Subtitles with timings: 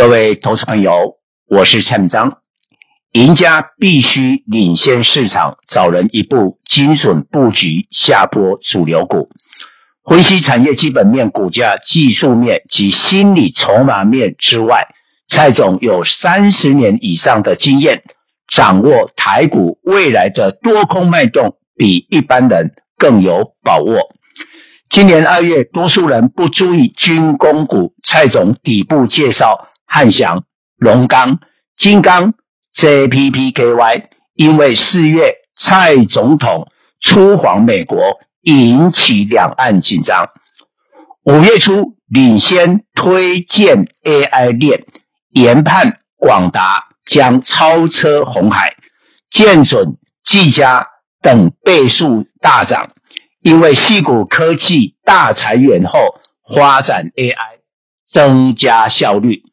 [0.00, 2.38] 各位投资朋友，我是蔡明章。
[3.12, 9.28] 赢家必须领先市场，早人一步，精准布局下波主流股。
[10.08, 14.88] 分析产业基本面、股价技术面及心理筹码面之外，
[15.28, 18.02] 蔡总有三十年以上的经验，
[18.56, 23.98] 掌握台股未来的多空脉动，比一般人更有把握。
[24.88, 29.66] 今年二月，多数人不注意军工股，蔡总底部介绍。
[29.92, 30.44] 汉翔、
[30.76, 31.40] 龙钢、
[31.76, 32.32] 金刚、
[32.80, 36.70] JPPKY，因为四月蔡总统
[37.00, 37.98] 出访美国，
[38.42, 40.28] 引起两岸紧张。
[41.24, 44.86] 五月初领先推荐 AI 链，
[45.30, 48.76] 研判广达将超车红海、
[49.32, 50.86] 建准、技嘉
[51.20, 52.92] 等倍数大涨，
[53.42, 56.20] 因为矽谷科技大裁员后，
[56.54, 57.58] 发展 AI
[58.12, 59.49] 增加效率。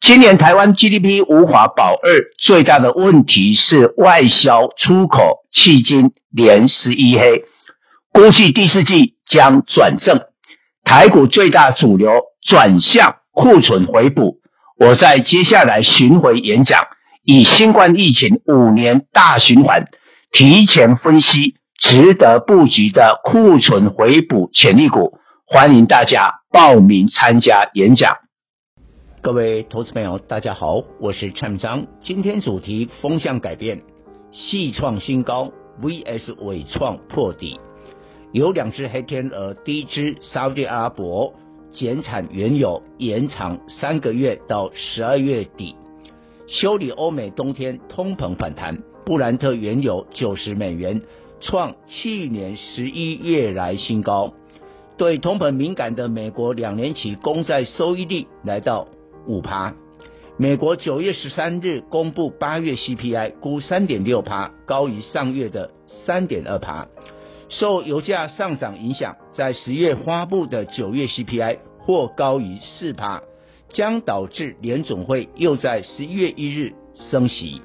[0.00, 7.44] 今年台湾 GDP 无法保二，最大的问题是外销出口迄今连十一黑，
[8.10, 10.18] 估计第四季将转正。
[10.84, 12.10] 台股最大主流
[12.48, 14.38] 转向库存回补。
[14.78, 16.80] 我在接下来巡回演讲，
[17.22, 19.84] 以新冠疫情五年大循环，
[20.32, 28.16] 提前分析值得布局的库存回补潜力股，欢迎大家报名参加演讲。
[29.22, 31.86] 各位投资朋友，大家好，我是蔡明彰。
[32.00, 33.82] 今天主题风向改变，
[34.32, 37.60] 矽创新高 VS 纬创破底。
[38.32, 41.34] 有两只黑天鹅，第一只沙特阿拉伯
[41.70, 45.76] 减产原油延长三个月到十二月底，
[46.46, 48.78] 修理欧美冬天通膨反弹。
[49.04, 51.02] 布兰特原油九十美元，
[51.42, 54.32] 创去年十一月来新高。
[54.96, 58.88] 对通膨敏感的美国两年期公债收益率来到。
[59.30, 59.74] 五趴，
[60.36, 65.70] 美国九月十三日公布八月 CPI，估三点六趴，高于上月的
[66.04, 66.88] 三点二趴。
[67.48, 73.22] 受油价上涨影响，在十月发布的九月 CPI 或高于四趴，
[73.68, 76.74] 将导致联总会又在十一月一日
[77.10, 77.62] 升息。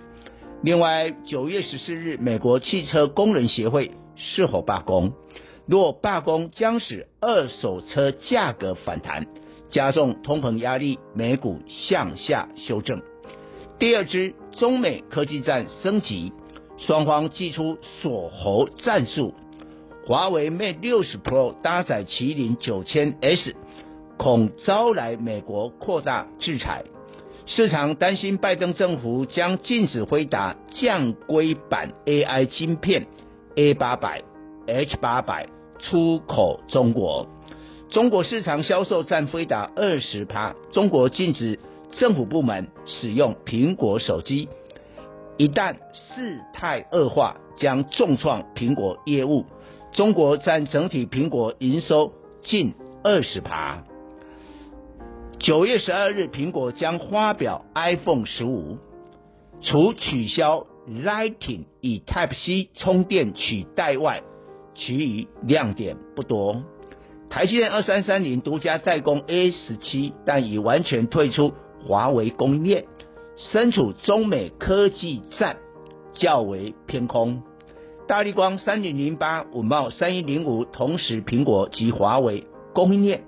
[0.61, 5.13] 另外，九月十四日，美国汽车工人协会是否罢工？
[5.65, 9.25] 若罢工，将使二手车价格反弹。
[9.69, 13.01] 加重通膨压力，美股向下修正。
[13.77, 16.31] 第二支中美科技战升级，
[16.77, 19.33] 双方祭出锁喉战术。
[20.07, 23.53] 华为 Mate 60 Pro 搭载麒麟 9000S，
[24.17, 26.85] 恐招来美国扩大制裁。
[27.47, 33.07] 市场担心拜登政府将禁止辉达降规版 AI 晶片
[33.55, 34.21] A800、
[34.67, 35.47] H800
[35.79, 37.27] 出口中国。
[37.89, 41.59] 中国市场销售占辉达二十趴，中国禁止
[41.91, 44.49] 政府部门使用苹果手机，
[45.37, 49.45] 一旦事态恶化，将重创苹果业务。
[49.91, 52.11] 中国占整体苹果营收
[52.43, 53.83] 近二十趴。
[55.39, 58.77] 九月十二日，苹果将发表 iPhone 十五，
[59.61, 64.23] 除取消 Lightning 以 Type C 充电取代外，
[64.73, 66.63] 其余亮点不多。
[67.35, 71.51] 台积电二三三零独家代工 A 十七，但已完全退出
[71.85, 72.85] 华为供应链，
[73.35, 75.57] 身处中美科技战，
[76.13, 77.43] 较为偏空。
[78.07, 83.25] 大立光三零零八、五茂三一零五，同时苹果及华为供应链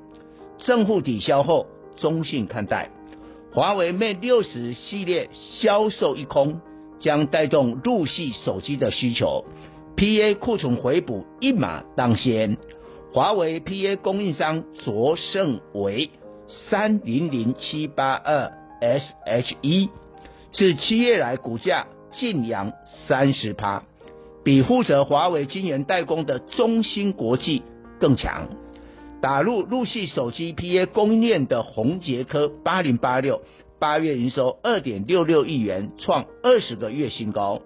[0.60, 1.68] 正负抵消后，
[1.98, 2.90] 中性看待。
[3.52, 6.62] 华为 Mate 六十系列销售一空，
[6.98, 9.44] 将带动入系手机的需求
[9.98, 12.56] ，PA 库存回补一马当先。
[13.14, 16.12] 华为 PA 供应商卓胜为
[16.70, 18.52] 三零零七八二
[18.82, 19.90] SHE，
[20.52, 22.74] 自七月来股价劲扬
[23.08, 23.84] 三十趴，
[24.44, 27.64] 比负责华为晶圆代工的中芯国际
[28.00, 28.48] 更强。
[29.20, 33.42] 打入入系手机 PA 供应链的宏捷科八零八六，
[33.80, 37.62] 八月营收二点六六亿元，创二十个月新高，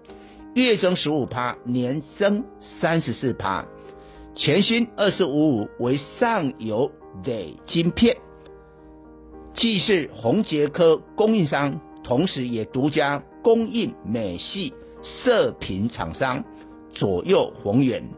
[0.54, 2.44] 月增十五趴，年增
[2.80, 3.66] 三十四趴。
[4.34, 6.90] 全新二四五五为上游
[7.22, 8.16] 的晶片，
[9.54, 16.44] 既是宏捷科供应商，同时也独家供应美系射频厂商
[16.94, 18.08] 左右宏远。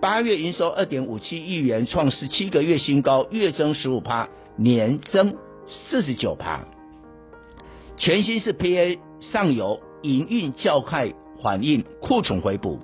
[0.00, 5.34] 八月营收二点五七亿元，创十七个月新高，月增十五趴，年增
[5.66, 6.66] 四十九趴。
[7.96, 8.96] 全新是 PA
[9.32, 11.12] 上游营运较快，
[11.42, 12.78] 反映库存回补。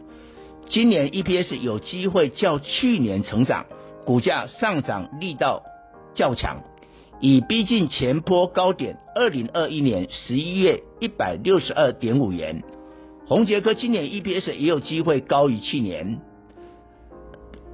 [0.68, 3.66] 今年 EPS 有机会较去年成长，
[4.04, 5.62] 股价上涨力道
[6.14, 6.62] 较强，
[7.20, 12.62] 已逼近前波高点二零二一年十一月一百六十二点五元。
[13.26, 16.20] 宏杰科今年 EPS 也有机会高于去年。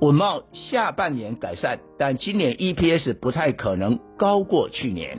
[0.00, 5.18] 稳懋下半年改善，但今年 EPS 不太可能高过去年。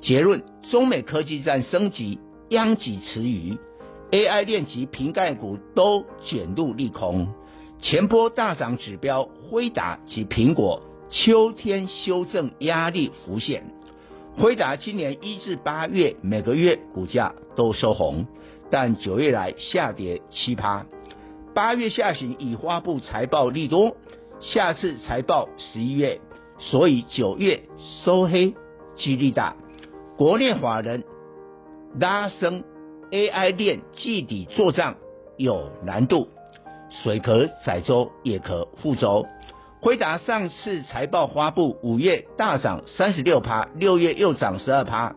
[0.00, 2.18] 结论：中美科技战升级，
[2.50, 3.58] 殃及池鱼
[4.10, 7.28] ，AI 链及瓶盖股都卷入利空。
[7.80, 13.64] 前波大涨指标辉达及苹果秋天修正压力浮现。
[14.36, 18.26] 辉达今年一至八月每个月股价都收红，
[18.70, 20.86] 但九月来下跌七趴。
[21.54, 23.96] 八月下旬已发布财报利多，
[24.40, 26.20] 下次财报十一月，
[26.58, 27.62] 所以九月
[28.02, 28.54] 收黑
[28.96, 29.54] 几率大。
[30.16, 31.04] 国内法人
[32.00, 32.64] 拉升
[33.10, 34.96] AI 链季底做账
[35.36, 36.28] 有难度，
[36.90, 39.26] 水可载舟也可覆舟。
[39.80, 45.14] 辉达上次财报发布，五月大涨三十六趴，六月又涨十二趴，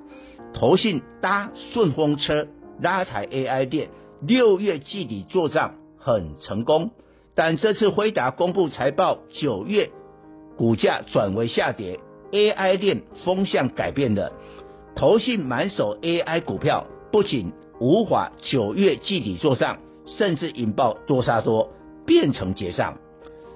[0.53, 2.47] 投信搭顺风车
[2.81, 3.89] 拉抬 AI 链，
[4.21, 5.75] 六月季底做账。
[5.99, 6.91] 很成功，
[7.35, 9.89] 但这次辉达公布财报，九月
[10.55, 11.99] 股价转为下跌
[12.31, 14.31] ，AI 链风向改变了，
[14.95, 21.71] 投信满手 AI 股票，不仅无法九月季底做账，甚至引爆多杀多，
[22.06, 22.97] 变成结账。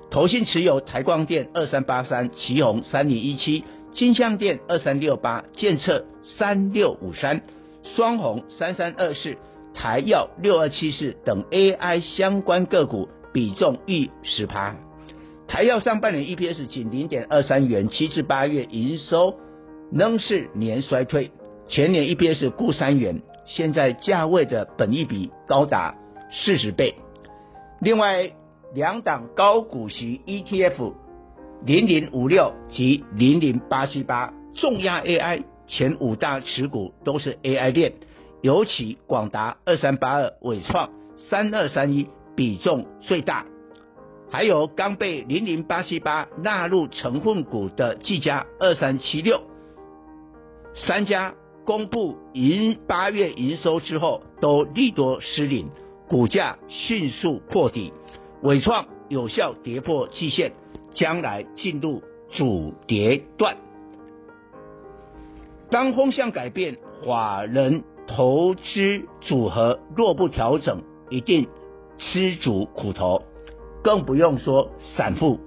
[0.09, 3.63] 投信持有台光电二三八三、奇宏三零一七、
[3.93, 7.41] 金像电二三六八、建测三六五三、
[7.95, 9.37] 双鸿三三二四。
[9.73, 14.75] 台耀六二七四等 AI 相关个股比重逾十趴，
[15.47, 19.33] 台耀上半年 EPS 仅零点二三元，七至八月营收
[19.89, 21.31] 仍是年衰退，
[21.69, 25.95] 全年 EPS 估三元，现在价位的本益比高达
[26.31, 26.95] 四十倍。
[27.79, 28.31] 另外
[28.73, 30.93] 两档高股息 ETF
[31.65, 37.93] 零零五六及零零八七八重压 AI，前五大持股都是 AI 链。
[38.41, 40.89] 尤其广达二三八二、伟创
[41.29, 43.45] 三二三一比重最大，
[44.31, 49.41] 还有刚被零零八七八纳入成分股的技嘉二三七六，
[50.75, 51.35] 三家
[51.65, 55.69] 公布营八月营收之后都利多失灵，
[56.07, 57.93] 股价迅速破底，
[58.41, 60.51] 伟创有效跌破季线，
[60.93, 63.57] 将来进入主跌段。
[65.69, 67.83] 当风向改变，法人。
[68.07, 71.47] 投资组合若不调整，一定
[71.97, 73.23] 吃足苦头，
[73.81, 75.39] 更不用说散户。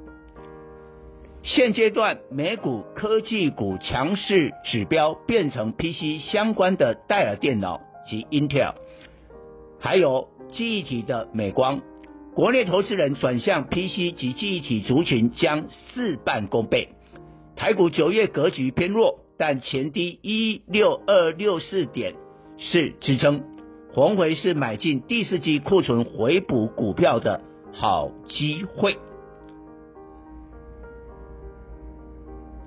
[1.44, 8.72] 现阶段美股科技股强势指标变成 PC 相关的戴尔电脑及 Intel，
[9.78, 11.82] 还有记忆体的美光，
[12.34, 16.88] 国内投资人转向 PC 及记忆体族群将事半功倍。
[17.56, 22.14] 台股九月格局偏弱，但前低一六二六四点。
[22.56, 23.42] 是支撑，
[23.94, 27.42] 逢回是买进第四季库存回补股票的
[27.72, 28.96] 好机会。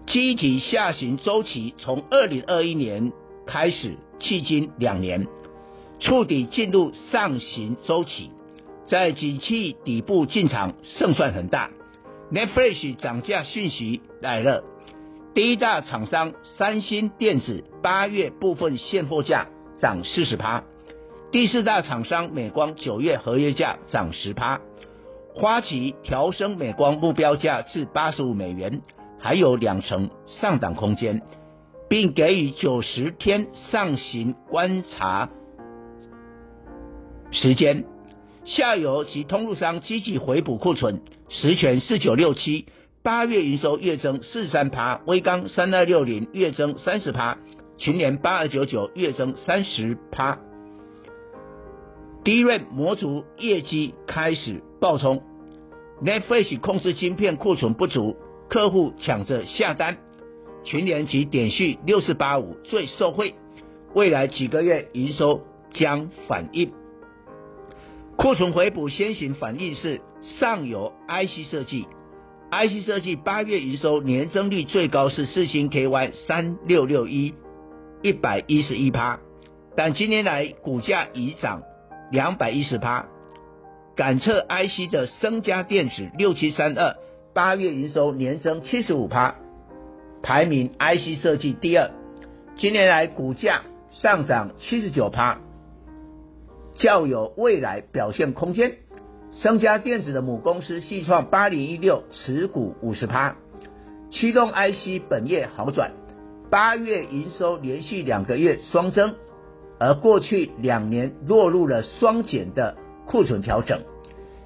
[0.08, 3.12] 记忆体下行周期从二零二一年
[3.46, 5.28] 开始，迄今两年，
[6.00, 8.32] 触底进入上行周期，
[8.88, 11.72] 在景气底部进场胜算很大。
[12.32, 14.64] Netflix 涨价讯息来了，
[15.34, 19.48] 第一大厂商三星电子八月部分现货价。
[19.80, 20.64] 涨四十趴，
[21.32, 24.60] 第四大厂商美光九月合约价涨十趴，
[25.36, 28.82] 花旗调升美光目标价至八十五美元，
[29.20, 31.22] 还有两成上档空间，
[31.90, 35.30] 并给予九十天上行观察
[37.32, 37.86] 时间。
[38.46, 42.68] 下游及通路商积极回补库存，实权四九六七
[43.04, 47.38] 八月营收月增四三趴，威刚三二六零月增三十趴。
[47.78, 50.40] 群联八二九九月增三十趴
[52.24, 55.22] ，DRAM 模组业绩开始暴冲
[56.02, 58.16] ，Netflix 控制晶片库存不足，
[58.50, 59.98] 客户抢着下单，
[60.64, 63.36] 群联及点序六四八五最受惠，
[63.94, 66.72] 未来几个月营收将反映
[68.16, 70.02] 库存回补，先行反应是
[70.40, 71.88] 上游 IC 设计
[72.52, 77.34] ，IC 设计八月营收年增率最高是四星 KY 三六六一。
[78.04, 79.20] 一百一十一趴，
[79.76, 81.64] 但今年来股价已涨
[82.12, 83.08] 两百一十趴。
[83.96, 86.96] 感测 IC 的升家电子六七三二，
[87.38, 89.36] 八月营收年增七十五趴，
[90.24, 91.92] 排名 IC 设计第二。
[92.58, 95.38] 今年来股价上涨七十九趴，
[96.74, 98.78] 较有未来表现空间。
[99.34, 103.36] 升家电子的母公司矽创八零一六持股五十趴，
[104.10, 105.92] 驱动 IC 本业好转。
[106.50, 109.14] 八月营收连续两个月双增，
[109.80, 112.76] 而过去两年落入了双减的
[113.06, 113.84] 库存调整。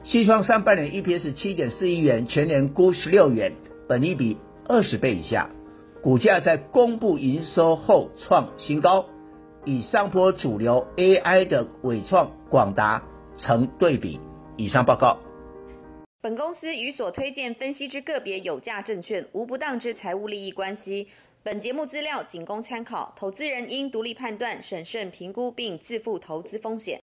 [0.03, 3.53] 西创上半年 EPS 七点四一元，全年估十六元，
[3.87, 4.35] 本益比
[4.67, 5.51] 二十倍以下，
[6.01, 9.05] 股价在公布营收后创新高，
[9.63, 13.03] 与上波主流 AI 的伟创、广达
[13.37, 14.19] 成对比。
[14.57, 15.19] 以上报告。
[16.19, 21.07] 本公司与所推荐分析之个别有价证券无不当之财务利益关系。
[21.43, 26.99] 本节目资料仅供参考，投资人应独立判断、审慎评估并自负投资风险。